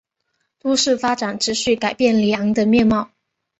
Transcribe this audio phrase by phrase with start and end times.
[0.57, 3.11] 都市发展持续改变里昂的面貌。